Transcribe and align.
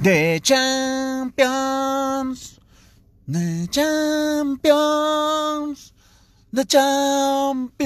The 0.00 0.40
Champions, 0.40 1.44
The 3.26 3.68
Champions, 3.68 4.72
The 6.50 6.64
Champions. 6.64 7.84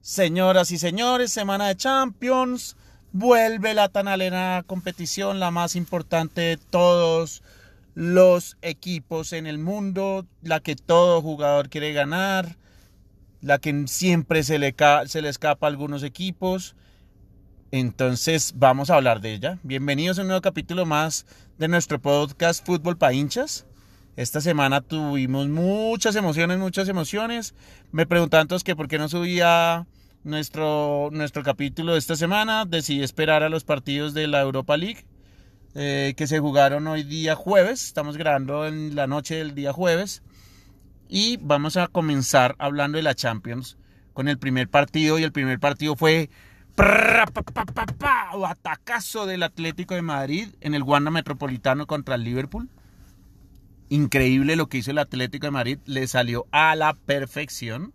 Señoras 0.00 0.72
y 0.72 0.78
señores, 0.78 1.30
semana 1.30 1.68
de 1.68 1.76
Champions. 1.76 2.74
Vuelve 3.12 3.74
la 3.74 3.88
tan 3.90 4.08
competición, 4.66 5.38
la 5.38 5.52
más 5.52 5.76
importante 5.76 6.40
de 6.40 6.56
todos 6.56 7.42
los 7.94 8.56
equipos 8.62 9.32
en 9.32 9.46
el 9.46 9.58
mundo, 9.58 10.26
la 10.42 10.60
que 10.60 10.76
todo 10.76 11.22
jugador 11.22 11.68
quiere 11.68 11.92
ganar, 11.92 12.56
la 13.40 13.58
que 13.58 13.84
siempre 13.86 14.42
se 14.42 14.58
le, 14.58 14.74
se 15.06 15.22
le 15.22 15.28
escapa 15.28 15.66
a 15.66 15.70
algunos 15.70 16.02
equipos. 16.02 16.74
Entonces 17.70 18.54
vamos 18.56 18.90
a 18.90 18.96
hablar 18.96 19.20
de 19.20 19.34
ella. 19.34 19.58
Bienvenidos 19.62 20.18
a 20.18 20.22
un 20.22 20.28
nuevo 20.28 20.42
capítulo 20.42 20.86
más 20.86 21.26
de 21.58 21.68
nuestro 21.68 22.00
podcast 22.00 22.64
Fútbol 22.64 22.96
para 22.96 23.12
hinchas. 23.12 23.66
Esta 24.16 24.40
semana 24.40 24.80
tuvimos 24.80 25.48
muchas 25.48 26.14
emociones, 26.16 26.58
muchas 26.58 26.88
emociones. 26.88 27.54
Me 27.90 28.06
preguntaban 28.06 28.46
todos 28.46 28.62
que 28.62 28.76
por 28.76 28.86
qué 28.86 28.98
no 28.98 29.08
subía 29.08 29.86
nuestro, 30.22 31.10
nuestro 31.12 31.42
capítulo 31.42 31.96
esta 31.96 32.14
semana. 32.14 32.64
Decidí 32.64 33.02
esperar 33.02 33.42
a 33.42 33.48
los 33.48 33.64
partidos 33.64 34.14
de 34.14 34.28
la 34.28 34.40
Europa 34.40 34.76
League 34.76 35.04
eh, 35.74 36.14
que 36.16 36.26
se 36.26 36.38
jugaron 36.38 36.86
hoy 36.86 37.02
día 37.02 37.34
jueves. 37.34 37.84
Estamos 37.84 38.16
grabando 38.16 38.66
en 38.66 38.94
la 38.94 39.06
noche 39.06 39.36
del 39.36 39.54
día 39.54 39.72
jueves. 39.72 40.22
Y 41.08 41.38
vamos 41.38 41.76
a 41.76 41.88
comenzar 41.88 42.54
hablando 42.58 42.96
de 42.96 43.02
la 43.02 43.14
Champions 43.14 43.76
con 44.12 44.28
el 44.28 44.38
primer 44.38 44.68
partido. 44.68 45.18
Y 45.18 45.24
el 45.24 45.32
primer 45.32 45.58
partido 45.60 45.96
fue 45.96 46.30
atacazo 48.46 49.26
del 49.26 49.42
Atlético 49.42 49.94
de 49.94 50.02
Madrid 50.02 50.48
en 50.60 50.74
el 50.74 50.82
Wanda 50.82 51.10
Metropolitano 51.10 51.86
contra 51.86 52.16
el 52.16 52.24
Liverpool. 52.24 52.68
Increíble 53.88 54.56
lo 54.56 54.68
que 54.68 54.78
hizo 54.78 54.90
el 54.90 54.98
Atlético 54.98 55.46
de 55.46 55.52
Madrid, 55.52 55.78
le 55.86 56.06
salió 56.06 56.46
a 56.50 56.74
la 56.74 56.94
perfección. 56.94 57.92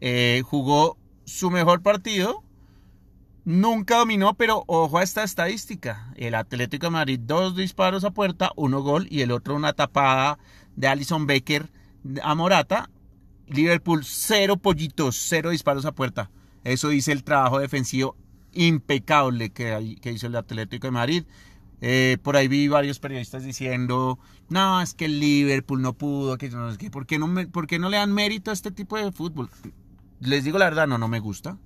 Eh, 0.00 0.42
jugó 0.44 0.96
su 1.24 1.50
mejor 1.50 1.82
partido, 1.82 2.42
nunca 3.50 3.96
dominó, 3.96 4.34
pero 4.34 4.64
ojo 4.66 4.98
a 4.98 5.02
esta 5.02 5.24
estadística. 5.24 6.12
El 6.16 6.34
Atlético 6.34 6.86
de 6.86 6.90
Madrid, 6.90 7.20
dos 7.22 7.56
disparos 7.56 8.04
a 8.04 8.12
puerta, 8.12 8.52
uno 8.56 8.82
gol 8.82 9.06
y 9.10 9.22
el 9.22 9.32
otro 9.32 9.56
una 9.56 9.72
tapada 9.72 10.38
de 10.76 10.88
Alison 10.88 11.26
Becker 11.26 11.70
a 12.22 12.34
Morata. 12.34 12.90
Liverpool, 13.48 14.04
cero 14.04 14.56
pollitos, 14.56 15.16
cero 15.16 15.50
disparos 15.50 15.84
a 15.84 15.92
puerta. 15.92 16.30
Eso 16.62 16.88
dice 16.88 17.10
el 17.10 17.24
trabajo 17.24 17.58
defensivo 17.58 18.16
impecable 18.52 19.50
que, 19.50 19.98
hizo 20.04 20.26
el 20.28 20.36
Atlético 20.36 20.86
de 20.86 20.92
Madrid. 20.92 21.24
Eh, 21.80 22.18
por 22.22 22.36
ahí 22.36 22.46
vi 22.46 22.68
varios 22.68 23.00
periodistas 23.00 23.42
diciendo, 23.42 24.18
no, 24.48 24.80
es 24.80 24.94
que 24.94 25.06
el 25.06 25.18
Liverpool 25.18 25.80
no 25.80 25.94
pudo, 25.94 26.36
que 26.36 26.50
no, 26.50 26.68
es 26.68 26.78
que, 26.78 26.90
¿por, 26.90 27.06
qué 27.06 27.18
no 27.18 27.26
¿por 27.50 27.66
qué 27.66 27.78
no 27.78 27.88
le 27.88 27.96
dan 27.96 28.12
mérito 28.12 28.50
a 28.50 28.54
este 28.54 28.70
tipo 28.70 28.98
de 28.98 29.10
fútbol? 29.10 29.48
Les 30.20 30.44
digo 30.44 30.58
la 30.58 30.66
verdad, 30.66 30.86
no, 30.86 30.98
no 30.98 31.08
me 31.08 31.20
gusta. 31.20 31.56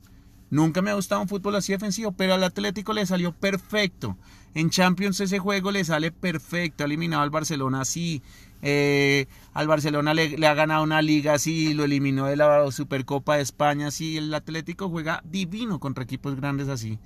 Nunca 0.54 0.82
me 0.82 0.92
ha 0.92 0.94
gustado 0.94 1.20
un 1.20 1.26
fútbol 1.26 1.56
así 1.56 1.72
defensivo, 1.72 2.12
pero 2.12 2.34
al 2.34 2.44
Atlético 2.44 2.92
le 2.92 3.04
salió 3.06 3.32
perfecto. 3.32 4.16
En 4.54 4.70
Champions 4.70 5.18
ese 5.18 5.40
juego 5.40 5.72
le 5.72 5.84
sale 5.84 6.12
perfecto. 6.12 6.84
Ha 6.84 6.86
eliminado 6.86 7.24
al 7.24 7.30
Barcelona 7.30 7.80
así. 7.80 8.22
Eh, 8.62 9.26
al 9.52 9.66
Barcelona 9.66 10.14
le, 10.14 10.46
ha 10.46 10.54
ganado 10.54 10.84
una 10.84 11.02
liga 11.02 11.34
así, 11.34 11.74
lo 11.74 11.82
eliminó 11.82 12.26
de 12.26 12.36
la 12.36 12.70
Supercopa 12.70 13.34
de 13.34 13.42
España 13.42 13.88
así. 13.88 14.16
El 14.16 14.32
Atlético 14.32 14.88
juega 14.88 15.24
divino 15.24 15.80
contra 15.80 16.04
equipos 16.04 16.36
grandes 16.36 16.68
así. 16.68 17.00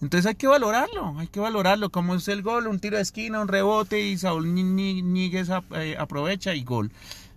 Entonces 0.00 0.26
hay 0.26 0.36
que 0.36 0.46
valorarlo, 0.46 1.18
hay 1.18 1.26
que 1.26 1.40
valorarlo. 1.40 1.90
Como 1.90 2.14
es 2.14 2.28
el 2.28 2.42
gol, 2.42 2.68
un 2.68 2.78
tiro 2.78 2.98
de 2.98 3.02
esquina, 3.02 3.40
un 3.40 3.48
rebote 3.48 3.98
y 3.98 4.16
Saúl 4.16 4.54
Níguez 4.54 5.48
eh, 5.74 5.96
aprovecha 5.98 6.54
y 6.54 6.62
gol. 6.62 6.92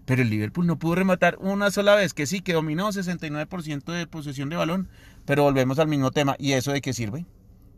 Pero 0.06 0.22
el 0.22 0.30
Liverpool 0.30 0.68
no 0.68 0.78
pudo 0.78 0.96
rematar 0.96 1.38
una 1.40 1.72
sola 1.72 1.96
vez, 1.96 2.14
que 2.14 2.28
sí, 2.28 2.42
que 2.42 2.54
dominó 2.54 2.92
69% 2.92 3.92
de 3.92 4.08
posesión 4.08 4.50
de 4.50 4.56
balón, 4.56 4.88
pero 5.26 5.44
volvemos 5.44 5.80
al 5.80 5.88
mismo 5.88 6.12
tema. 6.12 6.36
¿Y 6.38 6.54
eso 6.54 6.72
de 6.72 6.82
qué 6.82 6.94
sirve? 6.94 7.26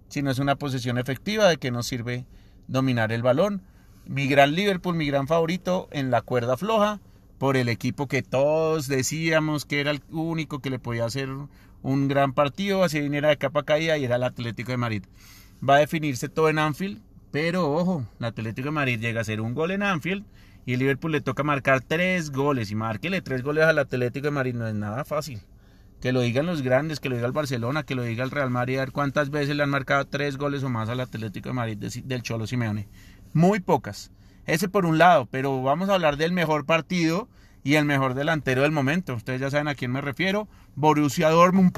Si 0.10 0.22
no 0.22 0.32
es 0.32 0.40
una 0.40 0.58
posesión 0.58 0.98
efectiva, 0.98 1.48
¿de 1.48 1.58
qué 1.58 1.72
nos 1.72 1.88
sirve 1.88 2.26
dominar 2.68 3.12
el 3.12 3.24
balón? 3.24 3.62
Mi 4.06 4.28
gran 4.28 4.56
Liverpool, 4.56 4.96
mi 4.96 5.08
gran 5.08 5.28
favorito 5.28 5.88
en 5.92 6.12
la 6.12 6.22
cuerda 6.22 6.58
floja, 6.58 7.00
por 7.38 7.56
el 7.56 7.70
equipo 7.70 8.08
que 8.08 8.24
todos 8.24 8.88
decíamos 8.88 9.66
que 9.66 9.80
era 9.80 9.92
el 9.92 10.02
único 10.10 10.60
que 10.60 10.70
le 10.70 10.80
podía 10.80 11.06
hacer 11.06 11.30
un 11.82 12.08
gran 12.08 12.34
partido, 12.34 12.84
así 12.84 13.00
viniera 13.00 13.30
de 13.30 13.38
capa 13.38 13.64
caída 13.64 13.98
y 13.98 14.06
era 14.06 14.16
el 14.16 14.24
Atlético 14.24 14.72
de 14.72 14.78
Madrid. 14.78 15.04
Va 15.68 15.76
a 15.76 15.80
definirse 15.80 16.30
todo 16.30 16.50
en 16.50 16.60
Anfield, 16.60 17.02
pero 17.32 17.72
ojo, 17.72 18.06
el 18.20 18.26
Atlético 18.26 18.68
de 18.68 18.72
Madrid 18.72 19.00
llega 19.00 19.20
a 19.20 19.22
hacer 19.22 19.42
un 19.42 19.54
gol 19.54 19.72
en 19.72 19.84
Anfield 19.84 20.26
y 20.68 20.74
el 20.74 20.80
Liverpool 20.80 21.14
le 21.14 21.22
toca 21.22 21.44
marcar 21.44 21.80
tres 21.80 22.30
goles 22.30 22.72
y 22.72 22.76
márquele 22.76 23.22
tres 23.22 23.42
goles 23.42 23.64
al 23.64 23.80
Atlético 23.80 24.26
de 24.28 24.32
Madrid 24.32 24.54
no 24.54 24.68
es 24.68 24.76
nada 24.76 25.06
fácil. 25.06 25.40
Que 26.02 26.12
lo 26.12 26.20
digan 26.20 26.46
los 26.46 26.62
grandes, 26.62 27.00
que 27.00 27.08
lo 27.08 27.16
diga 27.16 27.26
el 27.26 27.32
Barcelona, 27.32 27.84
que 27.84 27.96
lo 27.96 28.04
diga 28.04 28.26
el 28.26 28.32
Real 28.32 28.50
Madrid, 28.50 28.76
a 28.76 28.82
ver 28.82 28.92
cuántas 28.92 29.30
veces 29.30 29.56
le 29.56 29.64
han 29.64 29.70
marcado 29.70 30.06
tres 30.06 30.36
goles 30.36 30.64
o 30.64 30.70
más 30.70 30.90
al 30.90 31.00
Atlético 31.00 31.48
de 31.48 31.54
Madrid 31.54 31.78
del 31.78 32.22
Cholo 32.22 32.48
Simeone. 32.48 32.90
Muy 33.32 33.62
pocas. 33.62 34.12
Ese 34.46 34.68
por 34.68 34.86
un 34.86 34.98
lado, 34.98 35.26
pero 35.32 35.62
vamos 35.62 35.88
a 35.88 35.94
hablar 35.94 36.18
del 36.18 36.34
mejor 36.34 36.66
partido 36.66 37.30
y 37.64 37.76
el 37.76 37.86
mejor 37.86 38.14
delantero 38.14 38.64
del 38.64 38.72
momento. 38.74 39.16
Ustedes 39.16 39.40
ya 39.40 39.50
saben 39.50 39.70
a 39.70 39.76
quién 39.76 39.92
me 39.92 40.02
refiero. 40.02 40.50
Borussia 40.76 41.30
Dortmund, 41.30 41.72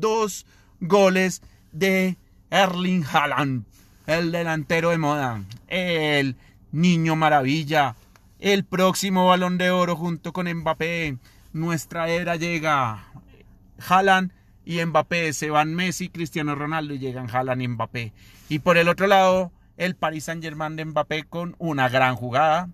dos 0.00 0.46
goles 0.80 1.42
de 1.70 2.16
Erling 2.48 3.04
Haaland, 3.04 3.66
el 4.06 4.32
delantero 4.32 4.88
de 4.88 4.96
moda, 4.96 5.44
el 5.68 6.36
niño 6.72 7.16
maravilla, 7.16 7.96
el 8.38 8.64
próximo 8.64 9.26
balón 9.26 9.58
de 9.58 9.70
oro 9.70 9.96
junto 9.96 10.32
con 10.32 10.48
Mbappé 10.52 11.18
nuestra 11.52 12.08
era 12.08 12.36
llega 12.36 13.04
Haaland 13.88 14.32
y 14.64 14.84
Mbappé, 14.84 15.32
se 15.32 15.50
van 15.50 15.74
Messi, 15.74 16.08
Cristiano 16.08 16.54
Ronaldo 16.54 16.94
y 16.94 16.98
llegan 16.98 17.28
Haaland 17.28 17.62
y 17.62 17.68
Mbappé. 17.68 18.12
Y 18.48 18.60
por 18.60 18.78
el 18.78 18.88
otro 18.88 19.06
lado, 19.06 19.50
el 19.76 19.96
Paris 19.96 20.24
Saint 20.24 20.42
Germain 20.42 20.76
de 20.76 20.84
Mbappé 20.84 21.24
con 21.24 21.56
una 21.58 21.88
gran 21.88 22.14
jugada 22.14 22.68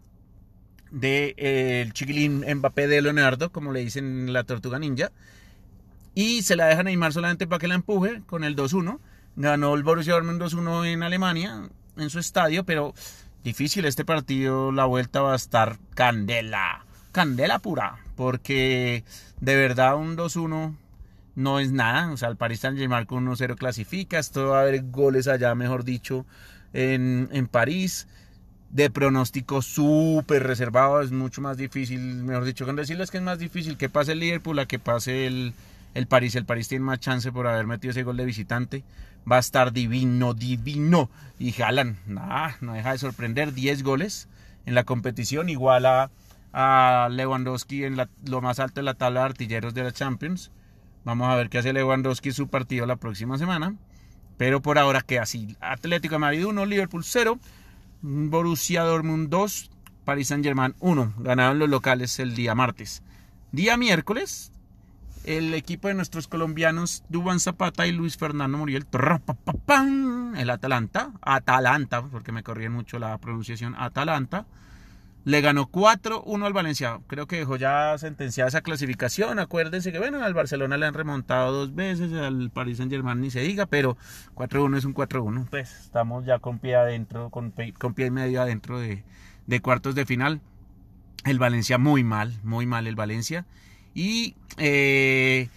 de 0.90 1.34
eh, 1.36 1.82
el 1.86 1.92
chiquilín 1.92 2.44
Mbappé 2.46 2.86
de 2.86 3.00
Leonardo, 3.02 3.50
como 3.50 3.72
le 3.72 3.80
dicen 3.80 4.32
la 4.32 4.44
tortuga 4.44 4.78
ninja. 4.78 5.10
Y 6.14 6.42
se 6.42 6.56
la 6.56 6.66
deja 6.66 6.82
Neymar 6.82 7.12
solamente 7.12 7.46
para 7.46 7.58
que 7.58 7.68
la 7.68 7.74
empuje 7.74 8.22
con 8.26 8.44
el 8.44 8.56
2-1. 8.56 8.98
Ganó 9.36 9.74
el 9.74 9.82
Borussia 9.82 10.14
Dortmund 10.14 10.40
2-1 10.40 10.86
en 10.86 11.02
Alemania, 11.02 11.68
en 11.96 12.10
su 12.10 12.18
estadio, 12.18 12.64
pero 12.64 12.94
difícil 13.46 13.84
este 13.84 14.04
partido, 14.04 14.72
la 14.72 14.86
vuelta 14.86 15.20
va 15.20 15.32
a 15.32 15.36
estar 15.36 15.78
candela 15.94 16.84
candela 17.16 17.60
pura, 17.60 17.96
porque 18.14 19.02
de 19.40 19.56
verdad 19.56 19.96
un 19.96 20.18
2-1 20.18 20.74
no 21.34 21.60
es 21.60 21.72
nada. 21.72 22.12
O 22.12 22.16
sea, 22.18 22.28
el 22.28 22.36
Paris 22.36 22.60
Saint-Germain 22.60 23.06
con 23.06 23.24
1-0 23.26 23.56
clasifica. 23.56 24.18
Esto 24.18 24.48
va 24.48 24.58
a 24.58 24.62
haber 24.62 24.90
goles 24.90 25.26
allá, 25.26 25.54
mejor 25.54 25.84
dicho, 25.84 26.26
en, 26.74 27.30
en 27.32 27.46
París. 27.46 28.06
De 28.68 28.90
pronóstico 28.90 29.62
súper 29.62 30.42
reservado, 30.42 31.00
es 31.00 31.10
mucho 31.10 31.40
más 31.40 31.56
difícil, 31.56 32.00
mejor 32.00 32.44
dicho, 32.44 32.66
con 32.66 32.76
decirles 32.76 33.10
que 33.10 33.18
es 33.18 33.22
más 33.22 33.38
difícil 33.38 33.78
que 33.78 33.88
pase 33.88 34.12
el 34.12 34.20
Liverpool 34.20 34.58
a 34.58 34.66
que 34.66 34.78
pase 34.78 35.26
el, 35.26 35.54
el 35.94 36.06
París. 36.06 36.34
El 36.34 36.44
París 36.44 36.68
tiene 36.68 36.84
más 36.84 37.00
chance 37.00 37.32
por 37.32 37.46
haber 37.46 37.66
metido 37.66 37.92
ese 37.92 38.02
gol 38.02 38.18
de 38.18 38.26
visitante. 38.26 38.84
Va 39.30 39.36
a 39.36 39.40
estar 39.40 39.72
divino, 39.72 40.34
divino. 40.34 41.10
Y 41.38 41.52
jalan, 41.52 41.98
nada, 42.06 42.56
no 42.60 42.74
deja 42.74 42.92
de 42.92 42.98
sorprender. 42.98 43.52
10 43.52 43.82
goles 43.82 44.28
en 44.64 44.74
la 44.74 44.84
competición, 44.84 45.48
igual 45.48 45.86
a 45.86 46.10
a 46.58 47.08
Lewandowski 47.10 47.84
en 47.84 47.98
lo 48.24 48.40
más 48.40 48.60
alto 48.60 48.80
de 48.80 48.84
la 48.84 48.94
tabla 48.94 49.20
de 49.20 49.26
artilleros 49.26 49.74
de 49.74 49.84
la 49.84 49.92
Champions. 49.92 50.50
Vamos 51.04 51.28
a 51.28 51.36
ver 51.36 51.50
qué 51.50 51.58
hace 51.58 51.74
Lewandowski 51.74 52.32
su 52.32 52.48
partido 52.48 52.86
la 52.86 52.96
próxima 52.96 53.36
semana. 53.36 53.76
Pero 54.38 54.62
por 54.62 54.78
ahora 54.78 55.02
queda 55.02 55.22
así. 55.22 55.54
Atlético 55.60 56.14
de 56.14 56.20
Madrid 56.20 56.46
1, 56.46 56.64
Liverpool 56.64 57.04
0, 57.04 57.38
Borussia 58.00 58.84
Dortmund 58.84 59.28
2, 59.28 59.70
Paris 60.06 60.28
Saint 60.28 60.42
Germain 60.42 60.74
1. 60.80 61.14
Ganaron 61.18 61.58
los 61.58 61.68
locales 61.68 62.18
el 62.20 62.34
día 62.34 62.54
martes. 62.54 63.02
Día 63.52 63.76
miércoles, 63.76 64.50
el 65.26 65.52
equipo 65.54 65.88
de 65.88 65.94
nuestros 65.94 66.28
colombianos 66.28 67.04
Duban 67.08 67.40
Zapata 67.40 67.86
y 67.86 67.92
Luis 67.92 68.16
Fernando 68.16 68.56
Muriel, 68.56 68.86
el 70.36 70.50
Atalanta, 70.50 71.12
Atalanta, 71.20 72.02
porque 72.02 72.32
me 72.32 72.42
corrían 72.42 72.72
mucho 72.72 72.98
la 72.98 73.18
pronunciación, 73.18 73.74
Atalanta, 73.76 74.46
le 75.24 75.40
ganó 75.40 75.68
4-1 75.68 76.46
al 76.46 76.52
Valencia. 76.52 77.00
Creo 77.08 77.26
que 77.26 77.38
dejó 77.38 77.56
ya 77.56 77.98
sentenciada 77.98 78.46
esa 78.46 78.60
clasificación. 78.60 79.40
Acuérdense 79.40 79.90
que, 79.90 79.98
bueno, 79.98 80.22
al 80.22 80.34
Barcelona 80.34 80.76
le 80.76 80.86
han 80.86 80.94
remontado 80.94 81.52
dos 81.52 81.74
veces, 81.74 82.12
al 82.12 82.50
Paris 82.50 82.76
Saint 82.76 82.92
Germain 82.92 83.20
ni 83.20 83.32
se 83.32 83.40
diga, 83.40 83.66
pero 83.66 83.96
4-1 84.36 84.78
es 84.78 84.84
un 84.84 84.94
4-1. 84.94 85.48
Pues 85.50 85.80
estamos 85.80 86.24
ya 86.24 86.38
con 86.38 86.60
pie 86.60 86.76
adentro, 86.76 87.30
con, 87.30 87.50
pie 87.50 88.06
y 88.06 88.10
medio 88.12 88.40
adentro 88.40 88.78
de, 88.78 89.02
de 89.48 89.60
cuartos 89.60 89.96
de 89.96 90.06
final. 90.06 90.40
El 91.24 91.40
Valencia 91.40 91.76
muy 91.76 92.04
mal, 92.04 92.38
muy 92.44 92.66
mal 92.66 92.86
el 92.86 92.94
Valencia. 92.94 93.46
Y 93.96 94.34
eh, 94.58 95.48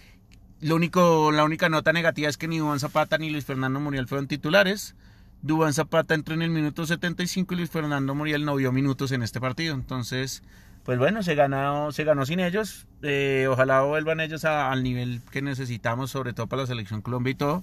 lo 0.62 0.74
único, 0.74 1.30
la 1.30 1.44
única 1.44 1.68
nota 1.68 1.92
negativa 1.92 2.26
es 2.26 2.38
que 2.38 2.48
ni 2.48 2.56
Dubán 2.56 2.80
Zapata 2.80 3.18
ni 3.18 3.28
Luis 3.28 3.44
Fernando 3.44 3.80
Muriel 3.80 4.08
fueron 4.08 4.28
titulares. 4.28 4.94
Dubán 5.42 5.74
Zapata 5.74 6.14
entró 6.14 6.34
en 6.34 6.40
el 6.40 6.48
minuto 6.48 6.86
75 6.86 7.52
y 7.52 7.56
Luis 7.58 7.70
Fernando 7.70 8.14
Muriel 8.14 8.46
no 8.46 8.56
vio 8.56 8.72
minutos 8.72 9.12
en 9.12 9.22
este 9.22 9.42
partido. 9.42 9.74
Entonces, 9.74 10.42
pues 10.84 10.98
bueno, 10.98 11.22
se 11.22 11.34
ganó, 11.34 11.92
se 11.92 12.04
ganó 12.04 12.24
sin 12.24 12.40
ellos. 12.40 12.86
Eh, 13.02 13.46
ojalá 13.46 13.82
vuelvan 13.82 14.20
ellos 14.20 14.46
al 14.46 14.82
nivel 14.82 15.20
que 15.30 15.42
necesitamos, 15.42 16.10
sobre 16.10 16.32
todo 16.32 16.46
para 16.46 16.62
la 16.62 16.66
selección 16.66 17.02
Colombia 17.02 17.32
y 17.32 17.34
todo. 17.34 17.62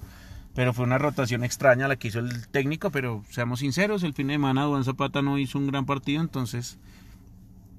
Pero 0.54 0.74
fue 0.74 0.86
una 0.86 1.00
rotación 1.00 1.44
extraña 1.44 1.88
la 1.88 1.96
que 1.96 2.10
hizo 2.10 2.20
el 2.20 2.48
técnico, 2.50 2.92
pero 2.92 3.24
seamos 3.32 3.62
sinceros, 3.62 4.04
el 4.04 4.14
fin 4.14 4.28
de 4.28 4.36
semana 4.36 4.62
Dubán 4.62 4.84
Zapata 4.84 5.24
no 5.24 5.40
hizo 5.40 5.58
un 5.58 5.66
gran 5.66 5.88
partido, 5.88 6.22
entonces 6.22 6.78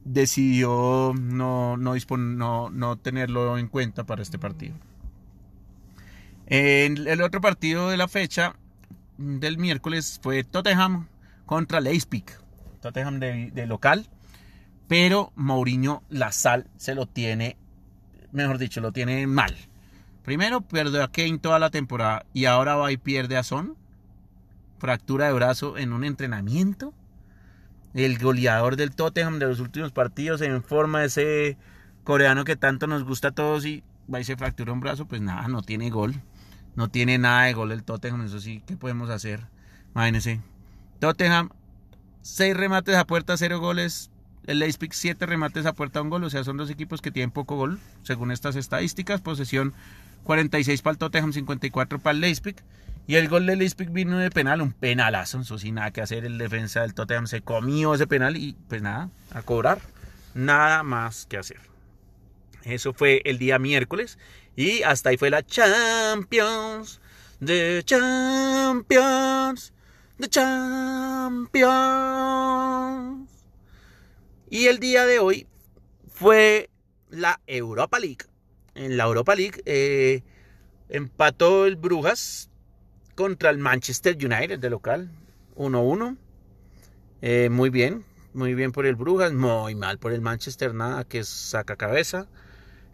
decidió 0.05 1.13
no, 1.19 1.77
no, 1.77 2.71
no, 2.71 2.97
tenerlo 2.97 3.59
en 3.59 3.69
cuenta 3.69 4.05
para 4.05 4.23
este 4.23 4.39
partido. 4.39 4.75
el 6.47 7.21
otro 7.23 7.41
partido 7.41 7.91
de 7.91 7.97
la 7.97 8.09
fecha 8.09 8.55
del 9.19 9.59
miércoles 9.59 10.19
fue 10.23 10.45
Tottenham 10.45 11.09
contra 11.45 11.81
Leipzig. 11.81 12.25
Tottenham 12.81 13.19
de, 13.19 13.67
local. 13.67 14.07
Pero 14.87 15.33
Mourinho 15.37 16.03
la 16.09 16.33
sal 16.33 16.67
se 16.77 16.95
lo 16.95 17.07
tiene, 17.07 17.59
mejor 18.33 18.57
dicho, 18.57 18.81
lo 18.81 18.93
tiene 18.93 19.27
mal. 19.27 19.55
Primero 20.25 20.63
perdió 20.63 21.03
a 21.03 21.13
Kane 21.13 21.39
toda 21.39 21.59
la 21.59 21.71
temporada 21.71 22.25
y 22.33 22.47
ahora 22.47 22.77
va 22.77 22.91
y 22.91 22.97
pierde 22.97 23.37
a 23.37 23.43
Son. 23.43 23.77
Fractura 24.79 25.27
de 25.27 25.33
brazo 25.33 25.77
en 25.77 25.93
un 25.93 26.05
entrenamiento 26.05 26.95
el 27.95 28.19
goleador 28.19 28.77
del 28.77 28.95
Tottenham 28.95 29.39
de 29.39 29.47
los 29.47 29.61
últimos 29.61 29.93
partidos 29.93 30.41
en 30.41 30.63
forma 30.63 31.05
ese 31.05 31.57
coreano 32.05 32.45
que 32.45 32.57
tanto 32.57 32.87
nos 32.87 33.05
gusta 33.05 33.29
a 33.29 33.33
todos 33.33 33.65
y 33.67 33.83
va 34.13 34.21
y 34.21 34.25
se 34.25 34.37
fractura 34.37 34.73
un 34.73 34.81
brazo, 34.81 35.07
pues 35.07 35.21
nada, 35.21 35.49
no 35.49 35.63
tiene 35.63 35.91
gol. 35.91 36.15
No 36.77 36.89
tiene 36.89 37.19
nada 37.19 37.45
de 37.45 37.55
gol 37.55 37.73
el 37.73 37.83
Tottenham, 37.83 38.23
eso 38.23 38.39
sí, 38.39 38.63
¿qué 38.67 38.77
podemos 38.77 39.11
hacer? 39.11 39.47
Imagínense. 39.95 40.41
Tottenham, 41.01 41.51
6 42.23 42.57
remates 42.57 42.95
a 42.95 43.05
puerta, 43.05 43.37
0 43.37 43.59
goles. 43.59 44.11
El 44.47 44.61
Leipzig, 44.61 44.93
7 44.93 45.27
remates 45.27 45.67
a 45.67 45.73
puerta, 45.73 46.01
un 46.01 46.11
gol. 46.11 46.25
O 46.25 46.31
sea, 46.31 46.45
son 46.45 46.57
dos 46.57 46.71
equipos 46.71 47.03
que 47.03 47.11
tienen 47.11 47.31
poco 47.31 47.57
gol, 47.57 47.79
según 48.03 48.31
estas 48.31 48.57
estadísticas. 48.57 49.21
Posesión 49.21 49.75
46 50.25 50.83
para 50.83 50.93
el 50.93 50.99
Tottenham, 50.99 51.33
54 51.33 51.99
para 51.99 52.15
el 52.15 52.21
Leipzig. 52.21 52.57
Y 53.09 53.17
el 53.17 53.29
gol 53.31 53.47
de 53.47 53.57
Leipzig 53.57 53.89
vino 53.89 54.19
de 54.19 54.31
penal, 54.31 54.61
un 54.61 54.75
penalazo, 54.75 55.41
eso 55.41 55.59
sin 55.59 55.77
nada 55.77 55.93
que 55.93 56.03
hacer. 56.03 56.27
El 56.27 56.37
defensa 56.37 56.83
del 56.83 56.93
Tottenham 56.93 57.27
se 57.27 57.41
comió 57.41 57.95
ese 57.95 58.07
penal 58.07 58.37
y 58.37 58.55
pues 58.69 58.83
nada, 58.83 59.09
a 59.31 59.41
cobrar. 59.41 59.81
Nada 60.35 60.83
más 60.83 61.25
que 61.25 61.39
hacer. 61.39 61.57
Eso 62.65 62.93
fue 62.93 63.23
el 63.25 63.39
día 63.39 63.59
miércoles. 63.59 64.19
Y 64.57 64.83
hasta 64.83 65.09
ahí 65.09 65.17
fue 65.17 65.31
la 65.31 65.43
Champions. 65.43 67.01
The 67.43 67.83
Champions. 67.83 69.73
The 70.19 70.29
Champions. 70.29 71.71
Y 74.51 74.67
el 74.67 74.79
día 74.81 75.07
de 75.07 75.19
hoy 75.19 75.47
fue 76.13 76.69
la 77.09 77.41
Europa 77.47 77.99
League. 78.01 78.27
En 78.75 78.99
la 78.99 79.05
Europa 79.05 79.35
League 79.35 79.63
eh, 79.65 80.25
empató 80.91 81.65
el 81.65 81.77
Brujas 81.77 82.51
contra 83.19 83.51
el 83.51 83.59
Manchester 83.59 84.15
United 84.15 84.61
de 84.61 84.71
local. 84.71 85.11
1-1. 85.57 86.17
Eh, 87.21 87.49
muy 87.51 87.69
bien, 87.69 88.05
muy 88.33 88.55
bien 88.55 88.71
por 88.71 88.87
el 88.87 88.95
Brujas, 88.95 89.33
muy 89.33 89.75
mal 89.75 89.99
por 89.99 90.13
el 90.13 90.21
Manchester, 90.21 90.73
nada 90.73 91.03
que 91.03 91.25
saca 91.25 91.75
cabeza. 91.75 92.29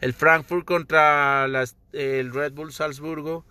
El 0.00 0.14
Frankfurt 0.14 0.64
contra 0.64 1.44
el 1.92 2.32
Red 2.32 2.54
Bull 2.54 2.72
Salzburgo. 2.72 3.44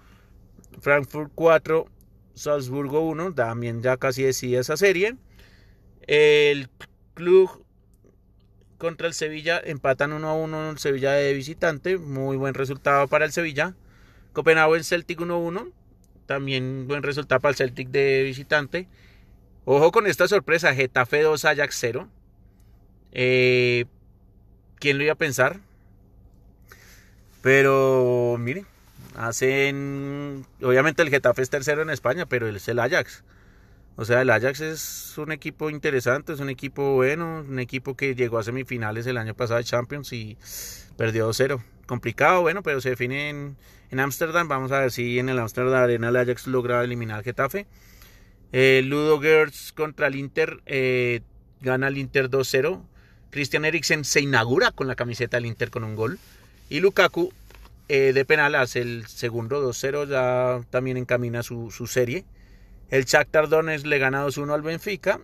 Frankfurt 0.82 1.32
4, 1.36 1.86
Salzburgo 2.34 3.02
1. 3.02 3.36
También 3.36 3.84
ya 3.84 3.98
casi 3.98 4.24
decía 4.24 4.60
esa 4.60 4.76
serie. 4.76 5.16
El 6.08 6.72
Club 7.14 7.64
contra 8.80 9.06
el 9.06 9.14
Sevilla 9.14 9.62
empatan 9.64 10.12
1 10.12 10.28
a 10.28 10.34
1 10.34 10.72
el 10.72 10.80
Sevilla 10.80 11.12
de 11.12 11.34
visitante. 11.34 12.00
Muy 12.00 12.36
buen 12.36 12.56
resultado 12.56 13.08
para 13.08 13.26
el 13.26 13.32
Sevilla. 13.32 13.76
Copenhagen 14.34 14.84
Celtic 14.84 15.22
1 15.22 15.38
1. 15.38 15.83
También 16.26 16.88
buen 16.88 17.04
resultado 17.04 17.42
para 17.42 17.52
el 17.52 17.58
Celtic 17.58 17.90
de 17.90 18.24
visitante. 18.24 18.88
Ojo 19.66 19.92
con 19.92 20.08
esta 20.08 20.28
sorpresa, 20.28 20.74
Getafe 20.74 21.22
2, 21.22 21.46
Ajax 21.46 21.78
0. 21.80 22.10
Eh, 23.12 23.86
¿Quién 24.80 24.98
lo 24.98 25.04
iba 25.04 25.14
a 25.14 25.18
pensar? 25.18 25.60
Pero 27.42 28.38
mire, 28.40 28.66
hacen... 29.16 30.46
Obviamente 30.62 31.02
el 31.02 31.10
Getafe 31.10 31.42
es 31.42 31.50
tercero 31.50 31.82
en 31.82 31.90
España, 31.90 32.26
pero 32.26 32.48
es 32.48 32.68
el 32.68 32.80
Ajax. 32.80 33.24
O 33.96 34.06
sea, 34.06 34.22
el 34.22 34.30
Ajax 34.30 34.62
es 34.62 35.18
un 35.18 35.32
equipo 35.32 35.70
interesante, 35.70 36.34
es 36.34 36.40
un 36.40 36.50
equipo 36.50 36.96
bueno, 36.96 37.46
un 37.48 37.60
equipo 37.60 37.96
que 37.96 38.16
llegó 38.16 38.40
a 38.40 38.44
semifinales 38.44 39.06
el 39.06 39.18
año 39.18 39.36
pasado 39.36 39.60
de 39.60 39.66
Champions 39.66 40.12
y 40.14 40.38
perdió 40.98 41.30
2-0. 41.30 41.62
Complicado, 41.94 42.42
bueno, 42.42 42.64
pero 42.64 42.82
se 42.82 42.90
define 42.90 43.30
en 43.30 44.00
Ámsterdam. 44.00 44.48
Vamos 44.48 44.72
a 44.72 44.80
ver 44.80 44.90
si 44.92 45.20
en 45.20 45.30
el 45.30 45.38
Amsterdam 45.38 45.76
Arena 45.84 46.10
el 46.10 46.16
Ajax 46.16 46.48
logra 46.48 46.84
eliminar 46.84 47.18
al 47.20 47.24
Getafe. 47.24 47.68
Eh, 48.52 48.82
Ludo 48.84 49.22
Gertz 49.22 49.72
contra 49.74 50.08
el 50.08 50.16
Inter, 50.16 50.64
eh, 50.66 51.22
gana 51.62 51.90
el 51.90 52.00
Inter 52.00 52.32
2-0. 52.32 52.82
Christian 53.30 53.64
Eriksen 53.64 54.06
se 54.06 54.22
inaugura 54.22 54.72
con 54.72 54.88
la 54.88 54.96
camiseta 54.96 55.38
del 55.38 55.46
Inter 55.46 55.70
con 55.70 55.84
un 55.84 55.96
gol. 55.96 56.18
Y 56.68 56.80
Lukaku 56.80 57.32
eh, 57.90 58.12
de 58.12 58.26
penal 58.26 58.56
hace 58.56 58.82
el 58.82 59.06
segundo 59.06 59.62
2-0, 59.62 60.10
ya 60.10 60.66
también 60.72 60.98
encamina 60.98 61.44
su, 61.44 61.70
su 61.70 61.86
serie. 61.86 62.26
El 62.90 63.06
Shakhtar 63.06 63.50
Donetsk 63.50 63.86
le 63.86 64.00
gana 64.00 64.26
2-1 64.26 64.52
al 64.52 64.64
Benfica. 64.64 65.20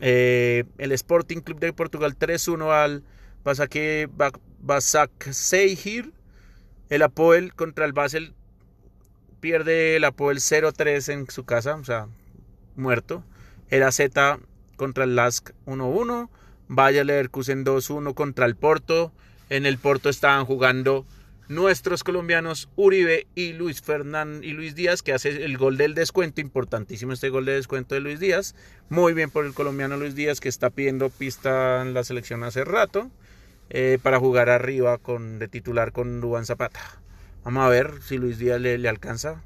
El 0.00 0.90
Sporting 0.90 1.38
Club 1.38 1.60
de 1.60 1.72
Portugal 1.72 2.18
3-1 2.18 2.72
al 2.72 3.04
Basak 3.46 5.32
Seihir. 5.32 6.12
El 6.88 7.02
Apoel 7.02 7.54
contra 7.54 7.84
el 7.84 7.92
Basel 7.92 8.34
pierde 9.38 9.94
el 9.94 10.04
Apoel 10.04 10.38
0-3 10.38 11.12
en 11.12 11.30
su 11.30 11.44
casa, 11.44 11.76
o 11.76 11.84
sea, 11.84 12.08
muerto. 12.74 13.22
El 13.70 13.84
AZ 13.84 14.00
contra 14.76 15.04
el 15.04 15.14
Lask 15.14 15.50
1-1. 15.66 16.28
Bayer 16.66 17.06
Leverkusen 17.06 17.64
2-1 17.64 18.14
contra 18.14 18.46
el 18.46 18.56
Porto. 18.56 19.12
En 19.48 19.64
el 19.64 19.78
Porto 19.78 20.08
estaban 20.08 20.44
jugando 20.44 21.06
nuestros 21.48 22.02
colombianos 22.02 22.68
Uribe 22.74 23.28
y 23.36 23.52
Luis 23.52 23.80
Fernán 23.80 24.40
y 24.42 24.50
Luis 24.50 24.74
Díaz, 24.74 25.02
que 25.02 25.12
hace 25.12 25.44
el 25.44 25.56
gol 25.56 25.76
del 25.76 25.94
descuento, 25.94 26.40
importantísimo 26.40 27.12
este 27.12 27.28
gol 27.28 27.44
de 27.44 27.52
descuento 27.52 27.94
de 27.94 28.00
Luis 28.00 28.18
Díaz. 28.18 28.56
Muy 28.88 29.12
bien 29.14 29.30
por 29.30 29.46
el 29.46 29.54
colombiano 29.54 29.96
Luis 29.96 30.16
Díaz, 30.16 30.40
que 30.40 30.48
está 30.48 30.70
pidiendo 30.70 31.10
pista 31.10 31.82
en 31.82 31.94
la 31.94 32.02
selección 32.02 32.42
hace 32.42 32.64
rato, 32.64 33.12
eh, 33.70 33.98
para 34.02 34.18
jugar 34.18 34.48
arriba 34.48 34.98
con, 34.98 35.38
de 35.38 35.48
titular 35.48 35.92
con 35.92 36.20
Dubán 36.20 36.46
Zapata. 36.46 36.80
Vamos 37.44 37.64
a 37.64 37.68
ver 37.68 38.02
si 38.02 38.18
Luis 38.18 38.38
Díaz 38.38 38.60
le, 38.60 38.88
alcanza. 38.88 39.42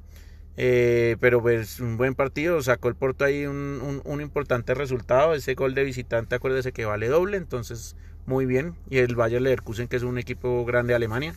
Eh, 0.57 1.17
pero 1.21 1.41
pues 1.41 1.81
un 1.81 1.97
buen 1.97 2.15
partido, 2.15 2.61
sacó 2.63 2.89
el 2.89 2.95
Porto 2.95 3.25
ahí 3.25 3.47
un, 3.47 4.03
un 4.05 4.21
importante 4.21 4.75
resultado. 4.75 5.35
Ese 5.35 5.55
gol 5.55 5.75
de 5.75 5.85
visitante, 5.85 6.35
acuérdese 6.35 6.73
que 6.73 6.85
vale 6.85 7.09
doble, 7.09 7.37
entonces 7.37 7.97
muy 8.27 8.47
bien. 8.47 8.75
Y 8.89 8.99
el 8.99 9.15
Bayer 9.15 9.41
Leverkusen, 9.41 9.89
que 9.89 9.97
es 9.97 10.03
un 10.03 10.19
equipo 10.19 10.65
grande 10.65 10.93
de 10.93 10.97
Alemania 10.97 11.35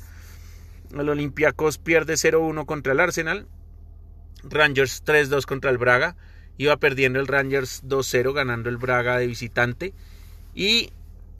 el 1.02 1.10
Olympiacos 1.10 1.78
pierde 1.78 2.14
0-1 2.14 2.66
contra 2.66 2.94
el 2.94 3.00
Arsenal. 3.00 3.48
Rangers 4.44 5.04
3-2 5.06 5.46
contra 5.46 5.72
el 5.72 5.78
Braga. 5.78 6.16
Iba 6.58 6.78
perdiendo 6.78 7.20
el 7.20 7.28
Rangers 7.28 7.84
2-0, 7.84 8.34
ganando 8.34 8.70
el 8.70 8.78
Braga 8.78 9.18
de 9.18 9.28
visitante. 9.28 9.94
Y 10.54 10.92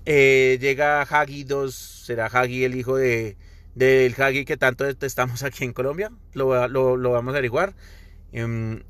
eh, 0.06 0.58
llega 0.60 1.02
Hagi 1.02 1.44
2. 1.44 1.74
Será 1.74 2.28
Hagi 2.28 2.64
el 2.64 2.76
hijo 2.76 2.98
de, 2.98 3.38
del 3.76 4.16
Hagi 4.22 4.46
que 4.46 4.58
tanto 4.58 4.84
detestamos 4.84 5.44
aquí 5.44 5.64
en 5.64 5.74
Colombia. 5.74 6.12
Lo, 6.34 6.48
vamos 6.48 7.34
a 7.34 7.38
averiguar. 7.38 7.74
En, 8.32 8.84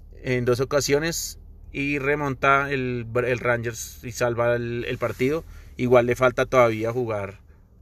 dos 0.43 0.59
ocasiones. 0.59 1.39
Y 1.71 1.97
remonta 1.97 2.71
el, 2.71 3.07
Rangers 3.13 4.03
y 4.03 4.11
salva 4.11 4.55
el 4.55 4.97
partido. 4.99 5.43
Igual 5.75 6.05
le 6.05 6.15
falta 6.15 6.45
todavía 6.45 6.91
jugar 6.91 7.39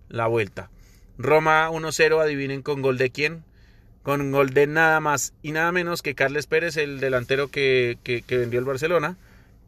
la 0.09 0.27
vuelta. 0.27 0.69
Roma 1.17 1.69
1-0, 1.69 2.21
adivinen 2.21 2.61
con 2.61 2.81
gol 2.81 2.97
de 2.97 3.11
quién. 3.11 3.43
Con 4.03 4.31
gol 4.31 4.51
de 4.51 4.65
nada 4.65 4.99
más 4.99 5.33
y 5.43 5.51
nada 5.51 5.71
menos 5.71 6.01
que 6.01 6.15
Carles 6.15 6.47
Pérez, 6.47 6.77
el 6.77 6.99
delantero 6.99 7.49
que, 7.49 7.97
vendió 8.29 8.59
el 8.59 8.65
Barcelona. 8.65 9.17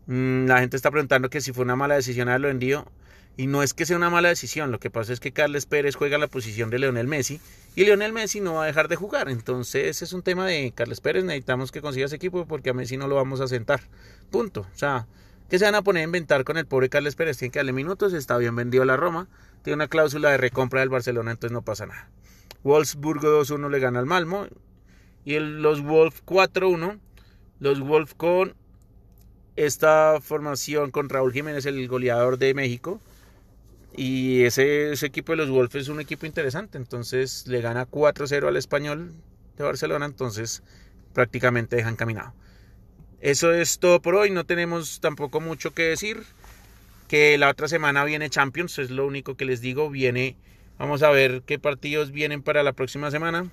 Mm, 0.08 0.48
la 0.48 0.60
gente 0.60 0.76
está 0.76 0.90
preguntando 0.90 1.30
que 1.30 1.42
si 1.42 1.54
fue 1.54 1.64
una 1.64 1.76
mala 1.76 1.96
decisión 1.96 2.30
haberlo 2.30 2.48
vendido. 2.48 2.92
Y 3.36 3.48
no 3.48 3.64
es 3.64 3.74
que 3.74 3.86
sea 3.86 3.98
una 3.98 4.12
mala 4.12 4.30
decisión, 4.30 4.72
lo 4.72 4.80
que 4.80 4.92
pasa 4.92 5.12
es 5.12 5.20
que 5.20 5.32
Carles 5.32 5.66
Pérez 5.66 5.96
juega 5.96 6.18
la 6.20 6.28
posición 6.28 6.70
de 6.70 6.78
Leonel 6.78 7.08
Messi 7.08 7.40
y 7.76 7.84
Leonel 7.84 8.14
Messi 8.14 8.42
no 8.42 8.56
va 8.56 8.64
a 8.64 8.68
dejar 8.68 8.88
de 8.88 8.96
jugar. 8.96 9.30
Entonces 9.30 10.02
es 10.02 10.14
un 10.14 10.22
tema 10.22 10.46
de 10.46 10.72
Carles 10.76 11.02
Pérez, 11.02 11.24
necesitamos 11.24 11.72
que 11.72 11.82
consiga 11.82 12.06
ese 12.06 12.16
equipo 12.16 12.46
porque 12.46 12.70
a 12.70 12.74
Messi 12.74 12.96
no 12.98 13.08
lo 13.08 13.16
vamos 13.16 13.42
a 13.42 13.48
sentar. 13.48 13.82
Punto. 14.30 14.62
O 14.62 14.78
sea, 14.78 15.08
¿Qué 15.54 15.60
se 15.60 15.66
van 15.66 15.76
a 15.76 15.84
poner 15.84 16.02
a 16.02 16.06
inventar 16.06 16.46
con 16.46 16.58
el 16.58 16.66
pobre 16.66 16.90
Carles 16.90 17.16
Pérez? 17.16 17.38
Tiene 17.38 17.52
que 17.52 17.60
darle 17.60 17.74
minutos, 17.74 18.12
está 18.14 18.38
bien 18.38 18.56
vendido 18.56 18.86
la 18.86 18.98
Roma, 18.98 19.28
tiene 19.62 19.76
una 19.76 19.88
cláusula 19.88 20.32
de 20.32 20.38
recompra 20.38 20.80
del 20.80 20.90
Barcelona, 20.90 21.30
entonces 21.30 21.54
no 21.54 21.62
pasa 21.62 21.86
nada. 21.86 22.10
Wolfsburgo 22.64 23.42
2-1 23.44 23.70
le 23.70 23.80
gana 23.80 24.00
al 24.00 24.08
Malmo 24.08 24.48
y 25.26 25.38
los 25.38 25.84
Wolf 25.84 26.22
4-1, 26.26 26.98
los 27.60 27.80
Wolf 27.82 28.16
con 28.16 28.56
esta 29.56 30.20
formación 30.22 30.90
con 30.90 31.10
Raúl 31.10 31.34
Jiménez, 31.34 31.68
el 31.68 31.88
goleador 31.88 32.40
de 32.40 32.56
México. 32.56 33.00
Y 33.96 34.44
ese, 34.44 34.94
equipo 34.94 35.34
de 35.34 35.38
los 35.38 35.50
Wolves 35.50 35.76
es 35.76 35.88
un 35.88 36.00
equipo 36.00 36.26
interesante. 36.26 36.78
Entonces 36.78 37.48
le 37.48 37.62
gana 37.62 37.88
4-0 37.88 38.48
al 38.48 38.58
español 38.58 39.14
de 39.58 39.64
Barcelona. 39.64 40.06
Entonces 40.06 40.64
prácticamente 41.14 41.76
dejan 41.76 41.96
caminado. 41.96 42.34
Eso 43.22 43.54
es 43.54 43.80
todo 43.80 44.02
por 44.02 44.16
hoy. 44.16 44.32
No 44.32 44.46
tenemos 44.46 45.00
tampoco 45.00 45.40
mucho 45.40 45.74
que 45.74 45.84
decir. 45.84 46.24
Que 47.08 47.38
la 47.38 47.50
otra 47.50 47.68
semana 47.68 48.04
viene 48.04 48.30
Champions. 48.30 48.80
Es 48.80 48.90
lo 48.90 49.06
único 49.06 49.38
que 49.38 49.46
les 49.46 49.62
digo. 49.62 49.90
Viene. 49.90 50.36
Vamos 50.80 51.04
a 51.04 51.12
ver 51.12 51.44
qué 51.46 51.60
partidos 51.60 52.12
vienen 52.12 52.42
para 52.42 52.64
la 52.64 52.74
próxima 52.74 53.12
semana. 53.12 53.52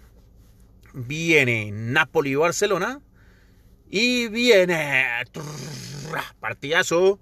Viene 0.94 1.70
Napoli-Barcelona. 1.70 3.00
Y 3.90 4.28
viene 4.28 5.04
partidazo 6.40 7.18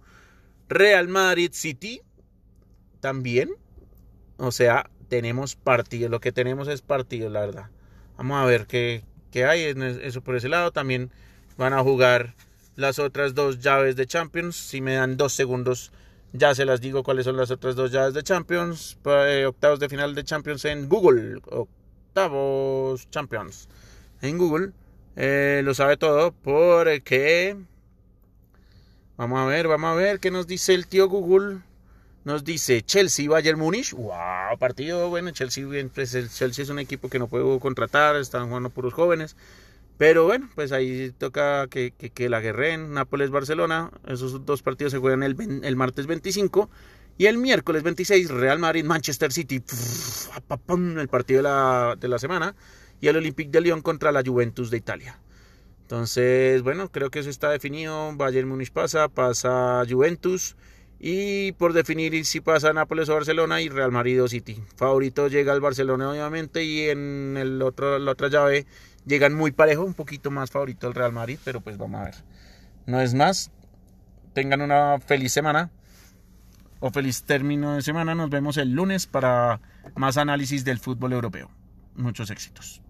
Real 0.69 1.09
Madrid 1.09 1.51
City 1.53 2.03
también. 3.00 3.50
O 4.37 4.52
sea, 4.52 4.90
tenemos 5.09 5.57
partido. 5.57 6.09
Lo 6.09 6.21
que 6.21 6.33
tenemos 6.33 6.69
es 6.69 6.83
partido, 6.83 7.31
la 7.31 7.40
verdad. 7.40 7.71
Vamos 8.17 8.43
a 8.43 8.45
ver 8.45 8.67
qué, 8.67 9.05
qué 9.31 9.45
hay. 9.45 9.62
Eso 10.02 10.23
por 10.23 10.37
ese 10.37 10.49
lado. 10.49 10.71
También 10.71 11.11
van 11.57 11.73
a 11.73 11.83
jugar 11.83 12.35
las 12.76 12.99
otras 12.99 13.35
dos 13.35 13.61
llaves 13.61 13.97
de 13.97 14.07
Champions. 14.07 14.57
Si 14.57 14.81
me 14.81 14.95
dan 14.95 15.17
dos 15.17 15.33
segundos, 15.33 15.93
ya 16.33 16.55
se 16.55 16.64
las 16.64 16.81
digo 16.81 17.02
cuáles 17.02 17.25
son 17.25 17.37
las 17.37 17.50
otras 17.50 17.75
dos 17.75 17.90
llaves 17.90 18.14
de 18.14 18.23
Champions. 18.23 18.99
Eh, 19.05 19.45
octavos 19.47 19.81
de 19.81 19.88
final 19.88 20.14
de 20.14 20.25
Champions 20.25 20.64
en 20.64 20.88
Google. 20.88 21.40
Octavos 21.47 23.09
Champions 23.11 23.69
en 24.23 24.38
Google. 24.38 24.73
Eh, 25.17 25.62
lo 25.64 25.75
sabe 25.75 25.97
todo 25.97 26.33
porque... 26.33 27.57
Vamos 29.17 29.40
a 29.40 29.47
ver, 29.47 29.67
vamos 29.67 29.90
a 29.90 29.95
ver 29.95 30.21
qué 30.21 30.31
nos 30.31 30.47
dice 30.47 30.75
el 30.75 30.87
tío 30.87 31.09
Google. 31.09 31.59
Nos 32.28 32.44
dice 32.44 32.82
Chelsea, 32.82 33.26
Bayern 33.26 33.58
Múnich. 33.58 33.94
¡Wow! 33.94 34.58
Partido 34.58 35.08
bueno. 35.08 35.30
Chelsea, 35.30 35.64
pues 35.94 36.12
el 36.12 36.28
Chelsea 36.28 36.62
es 36.62 36.68
un 36.68 36.78
equipo 36.78 37.08
que 37.08 37.18
no 37.18 37.26
puedo 37.26 37.58
contratar. 37.58 38.16
Están 38.16 38.49
jugando 38.49 38.68
puros 38.68 38.92
jóvenes. 38.92 39.35
Pero 39.97 40.26
bueno, 40.26 40.50
pues 40.54 40.73
ahí 40.73 41.11
toca 41.16 41.68
que, 41.68 41.90
que, 41.92 42.28
la 42.28 42.40
guerren. 42.40 42.92
Nápoles, 42.92 43.30
Barcelona. 43.30 43.90
Esos 44.06 44.44
dos 44.44 44.61
partidos 44.61 44.92
se 44.92 44.99
juegan 44.99 45.23
el, 45.23 45.37
el 45.64 45.76
martes 45.76 46.06
25. 46.06 46.68
Y 47.16 47.25
el 47.25 47.38
miércoles 47.38 47.82
26, 47.82 48.28
Real 48.28 48.58
Madrid, 48.58 48.85
Manchester 48.85 49.32
City. 49.32 49.62
El 50.68 51.08
partido 51.08 51.38
de 51.38 51.42
la, 51.44 51.97
de 51.99 52.08
la 52.08 52.18
semana 52.18 52.54
y 53.00 53.08
el 53.08 53.16
Olympique 53.16 53.50
de 53.50 53.62
Lyon 53.62 53.80
contra 53.80 54.12
la 54.12 54.23
Juventus 54.23 54.70
de 54.70 54.76
Italia. 54.76 55.18
Entonces, 55.80 56.61
bueno, 56.61 56.90
creo 56.90 57.11
que 57.11 57.20
eso 57.20 57.30
está 57.30 57.49
definido. 57.49 58.14
Bayern 58.16 58.47
Múnich 58.47 58.70
pasa, 58.70 59.08
pasa 59.08 59.82
Juventus 59.88 60.56
y 61.00 61.52
por 61.52 61.73
definir 61.73 62.25
si 62.25 62.40
pasa 62.40 62.73
Nápoles 62.73 63.09
o 63.09 63.14
Barcelona 63.14 63.61
y 63.61 63.69
Real 63.69 63.93
Madrid 63.93 64.23
o 64.23 64.28
City. 64.28 64.62
Favorito 64.76 65.28
llega 65.28 65.52
al 65.52 65.61
Barcelona 65.61 66.11
obviamente 66.11 66.64
y 66.64 66.88
en 66.88 67.37
el 67.37 67.62
otro, 67.62 67.99
la 67.99 68.12
otra 68.12 68.28
llave 68.28 68.67
llegan 69.07 69.35
muy 69.35 69.52
parejo, 69.52 69.85
un 69.85 69.95
poquito 69.95 70.31
más 70.31 70.50
favorito 70.50 70.88
el 70.88 70.95
Real 70.95 71.12
Madrid, 71.12 71.38
pero 71.45 71.61
pues 71.61 71.78
vamos 71.78 72.00
a 72.00 72.05
ver. 72.05 72.14
No 72.87 73.00
es 73.00 73.14
más. 73.14 73.50
Tengan 74.35 74.61
una 74.61 74.99
feliz 75.00 75.33
semana 75.33 75.71
o 76.81 76.90
feliz 76.90 77.23
término 77.25 77.75
de 77.75 77.83
semana. 77.83 78.14
Nos 78.14 78.31
vemos 78.31 78.57
el 78.57 78.73
lunes 78.73 79.07
para 79.07 79.61
más 79.95 80.17
análisis 80.17 80.64
del 80.64 80.78
fútbol 80.78 81.12
europeo. 81.12 81.50
Muchos 81.95 82.31
éxitos. 82.31 82.83